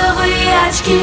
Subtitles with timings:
[0.00, 1.00] розовые очки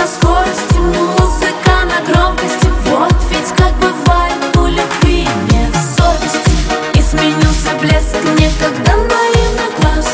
[0.00, 2.68] на скорости, музыка на громкости.
[2.86, 6.52] Вот ведь как бывает у любви нет совести.
[6.94, 10.08] И сменился блеск некогда наивный глаз.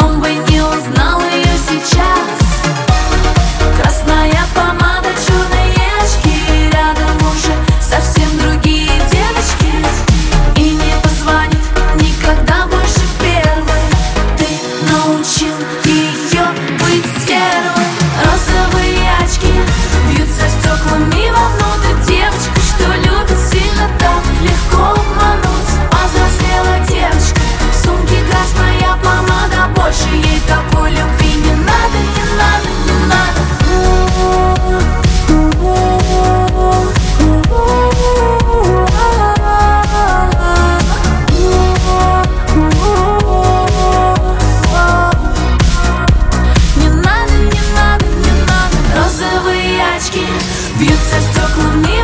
[0.00, 2.32] Он бы не узнал ее сейчас.
[3.80, 6.34] Красная помада, черные очки.
[6.72, 9.72] Рядом уже совсем другие девочки.
[10.56, 13.84] И не позвонит никогда больше первой.
[14.36, 14.48] Ты
[14.90, 15.54] научил
[50.02, 50.26] скачки
[50.78, 52.01] Бьются стекла мне